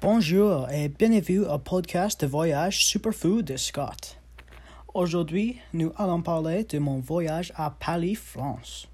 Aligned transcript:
Bonjour 0.00 0.70
et 0.70 0.88
bienvenue 0.88 1.40
au 1.40 1.58
podcast 1.58 2.20
de 2.20 2.28
voyage 2.28 2.86
Superfood 2.86 3.44
de 3.44 3.56
Scott. 3.56 4.16
Aujourd'hui, 4.94 5.58
nous 5.72 5.92
allons 5.96 6.22
parler 6.22 6.62
de 6.62 6.78
mon 6.78 7.00
voyage 7.00 7.52
à 7.56 7.70
Paris, 7.70 8.14
France. 8.14 8.86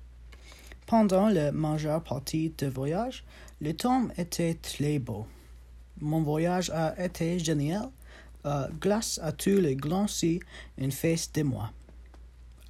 Pendant 0.87 1.29
la 1.29 1.53
majeure 1.53 2.03
partie 2.03 2.55
du 2.57 2.69
voyage, 2.69 3.23
le 3.61 3.75
temps 3.75 4.09
était 4.17 4.55
très 4.55 4.99
beau. 4.99 5.27
Mon 6.01 6.23
voyage 6.23 6.71
a 6.71 6.95
été 6.99 7.39
génial 7.39 7.91
euh, 8.47 8.67
grâce 8.81 9.21
à 9.23 9.31
tous 9.33 9.61
les 9.61 9.77
glacis 9.77 10.41
en 10.81 10.91
face 10.91 11.31
de 11.33 11.43
moi. 11.43 11.71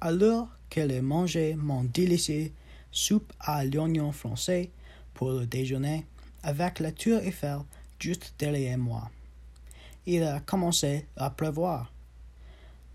Alors 0.01 0.49
que 0.69 0.85
j'ai 0.85 0.99
mangé 0.99 1.55
mon 1.55 1.85
délicieux 1.85 2.51
soupe 2.91 3.31
à 3.39 3.63
l'oignon 3.63 4.11
français 4.11 4.71
pour 5.13 5.31
le 5.31 5.45
déjeuner 5.45 6.05
avec 6.43 6.79
la 6.79 6.91
tour 6.91 7.19
Eiffel 7.19 7.59
juste 8.05 8.35
derrière 8.37 8.77
moi. 8.77 9.09
Il 10.05 10.21
a 10.21 10.39
commencé 10.39 11.07
à 11.17 11.31
pleuvoir. 11.31 11.91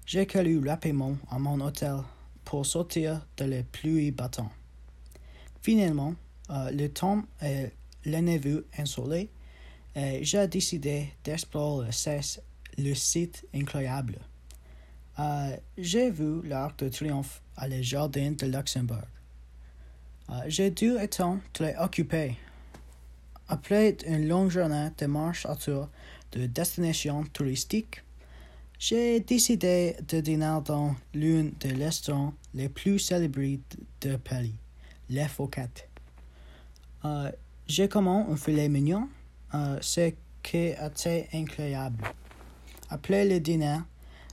J'ai 0.06 0.24
couru 0.24 0.56
rapidement 0.68 1.16
à 1.28 1.36
mon 1.40 1.60
hôtel 1.60 1.96
pour 2.44 2.64
sortir 2.64 3.26
de 3.36 3.44
la 3.44 3.62
pluie 3.64 4.12
battante. 4.12 4.52
Finalement, 5.62 6.14
euh, 6.50 6.70
le 6.70 6.86
temps 6.88 7.24
est 7.42 7.72
l'ennemi 8.04 8.60
insolé 8.78 9.30
et 9.96 10.22
j'ai 10.22 10.46
décidé 10.46 11.12
d'explorer 11.24 11.90
le 12.78 12.94
site 12.94 13.44
incroyable. 13.52 14.18
Euh, 15.18 15.56
j'ai 15.76 16.10
vu 16.12 16.40
l'Arc 16.44 16.78
de 16.84 16.88
Triomphe 16.88 17.42
à 17.56 17.66
le 17.66 17.82
Jardin 17.82 18.30
de 18.30 18.46
Luxembourg. 18.46 19.10
Euh, 20.30 20.34
j'ai 20.46 20.70
dû 20.70 20.96
être 20.96 21.38
très 21.52 21.76
occupé. 21.76 22.36
Après 23.52 23.96
une 24.06 24.28
longue 24.28 24.48
journée 24.48 24.90
de 24.96 25.06
marche 25.06 25.44
autour 25.44 25.88
de 26.30 26.46
destinations 26.46 27.24
touristiques, 27.32 28.00
j'ai 28.78 29.18
décidé 29.18 29.96
de 30.06 30.20
dîner 30.20 30.60
dans 30.64 30.94
l'une 31.14 31.50
des 31.58 31.72
restaurants 31.72 32.32
les 32.54 32.68
plus 32.68 33.00
célébrés 33.00 33.58
de 34.02 34.14
Paris, 34.14 34.54
Les 35.08 35.26
Fouquettes. 35.26 35.88
Euh, 37.04 37.32
j'ai 37.66 37.88
commandé 37.88 38.30
un 38.34 38.36
filet 38.36 38.68
mignon, 38.68 39.08
euh, 39.54 39.78
ce 39.80 40.12
qui 40.44 40.56
était 40.68 41.28
incroyable. 41.34 42.04
Après 42.88 43.24
le 43.24 43.40
dîner, 43.40 43.78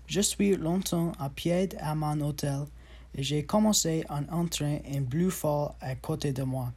je 0.05 0.21
suis 0.21 0.55
longtemps 0.55 1.11
à 1.17 1.31
pied 1.31 1.69
à 1.79 1.95
mon 1.95 2.21
hôtel 2.21 2.65
et 3.15 3.23
j'ai 3.23 3.43
commencé 3.45 4.05
à 4.09 4.21
entrer 4.31 4.83
en 4.95 5.01
bleu 5.01 5.31
fort 5.31 5.75
à 5.81 5.95
côté 5.95 6.33
de 6.33 6.43
moi. 6.43 6.71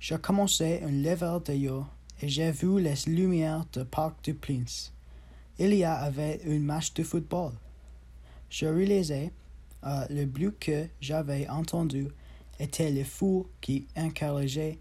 J'ai 0.00 0.18
commencé 0.18 0.80
un 0.82 0.90
level 0.90 1.42
de 1.44 1.52
yo 1.52 1.86
et 2.20 2.28
j'ai 2.28 2.50
vu 2.50 2.80
les 2.80 2.94
lumières 3.06 3.64
du 3.72 3.84
Parc 3.84 4.22
du 4.24 4.34
Prince 4.34 4.92
il 5.58 5.74
y 5.74 5.84
avait 5.84 6.40
un 6.46 6.58
match 6.58 6.92
de 6.94 7.02
football. 7.02 7.52
Je 8.50 8.66
réalisais 8.66 9.32
euh, 9.84 10.06
le 10.10 10.26
bruit 10.26 10.54
que 10.58 10.86
j'avais 11.00 11.48
entendu 11.48 12.08
était 12.58 12.90
le 12.90 13.04
fou 13.04 13.46
qui 13.60 13.86
encourageait 13.96 14.78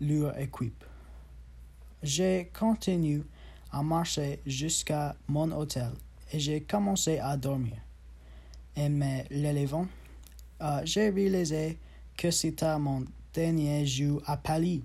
leur 0.00 0.38
équipe. 0.38 0.84
J'ai 2.02 2.50
continué 2.58 3.22
à 3.72 3.82
marcher 3.82 4.40
jusqu'à 4.46 5.14
mon 5.28 5.50
hôtel 5.52 5.90
et 6.32 6.38
j'ai 6.38 6.62
commencé 6.62 7.18
à 7.18 7.36
dormir. 7.36 7.76
En 8.76 8.90
me 8.90 9.22
levant, 9.30 9.86
euh, 10.62 10.80
j'ai 10.84 11.10
réalisé 11.10 11.78
que 12.16 12.30
c'était 12.30 12.78
mon 12.78 13.04
dernier 13.34 13.84
jour 13.84 14.22
à 14.26 14.36
Paris. 14.36 14.82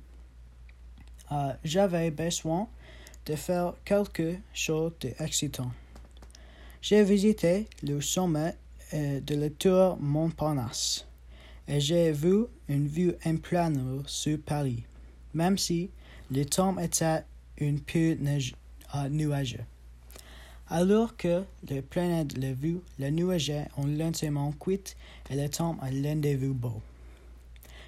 Euh, 1.32 1.54
j'avais 1.64 2.10
besoin 2.10 2.68
de 3.26 3.36
faire 3.36 3.74
quelque 3.86 4.36
chose 4.54 4.92
d'excitant. 5.00 5.72
J'ai 6.82 7.04
visité 7.04 7.68
le 7.84 8.02
sommet 8.02 8.56
euh, 8.94 9.22
de 9.22 9.36
la 9.36 9.50
tour 9.52 9.98
Montparnasse 10.00 11.06
et 11.68 11.80
j'ai 11.80 12.12
vu 12.12 12.46
une 12.68 12.88
vue 12.88 13.14
implane 13.26 14.02
sur 14.08 14.40
Paris, 14.40 14.84
même 15.36 15.58
si 15.58 15.92
le 16.32 16.44
temps 16.46 16.78
était 16.80 17.24
un 17.62 17.76
peu 17.86 18.18
euh, 18.96 19.10
nuageux. 19.10 19.66
Alors 20.72 21.16
que 21.16 21.44
le 21.70 21.82
planète 21.82 22.38
l'a 22.38 22.54
vu, 22.54 22.80
les 22.98 23.12
nuages 23.12 23.52
ont 23.78 23.86
lentement 23.86 24.52
quitté 24.54 24.94
et 25.30 25.36
le 25.36 25.50
temps 25.50 25.78
a 25.82 25.86
rendez-vous 25.86 26.54
beau. 26.54 26.82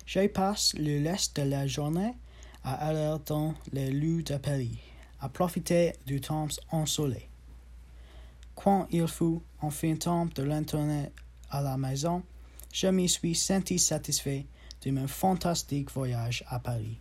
J'ai 0.05 0.27
passé 0.27 0.77
le 0.77 1.07
reste 1.07 1.37
de 1.37 1.43
la 1.43 1.67
journée 1.67 2.13
à 2.63 2.87
aller 2.87 3.17
dans 3.25 3.53
les 3.71 3.89
rues 3.89 4.23
de 4.23 4.37
Paris 4.37 4.79
à 5.19 5.29
profiter 5.29 5.93
du 6.05 6.19
temps 6.19 6.47
ensoleillé. 6.71 7.29
Quand 8.55 8.87
il 8.91 9.07
fut 9.07 9.39
enfin 9.61 9.95
temps 9.95 10.25
de 10.25 10.41
retourner 10.41 11.11
à 11.49 11.61
la 11.61 11.77
maison, 11.77 12.23
je 12.73 12.87
me 12.87 13.07
suis 13.07 13.35
senti 13.35 13.79
satisfait 13.79 14.45
de 14.83 14.91
mon 14.91 15.07
fantastique 15.07 15.91
voyage 15.91 16.43
à 16.47 16.59
Paris. 16.59 16.99